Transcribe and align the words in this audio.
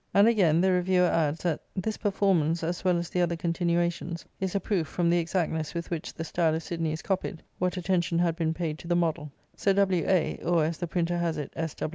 And, 0.15 0.27
again, 0.27 0.61
the 0.61 0.71
reviewer 0.71 1.05
adds 1.05 1.43
that" 1.43 1.59
this 1.75 1.97
performance, 1.97 2.63
as 2.63 2.83
well 2.83 2.97
as 2.97 3.11
the 3.11 3.21
other 3.21 3.35
continuations, 3.35 4.25
is 4.39 4.55
a 4.55 4.59
proof, 4.59 4.87
from 4.87 5.11
the 5.11 5.19
exactness 5.19 5.75
with 5.75 5.91
which 5.91 6.11
the 6.11 6.23
style 6.23 6.55
of 6.55 6.63
Sidney 6.63 6.91
is 6.91 7.03
copied, 7.03 7.43
what 7.59 7.77
attention 7.77 8.17
had 8.17 8.35
been 8.35 8.55
paid 8.55 8.79
to 8.79 8.87
the 8.87 8.95
model." 8.95 9.31
Sir 9.55 9.73
W. 9.73 10.03
A., 10.07 10.37
or, 10.37 10.65
as 10.65 10.79
the 10.79 10.87
printer 10.87 11.19
has 11.19 11.37
it," 11.37 11.53
S. 11.55 11.75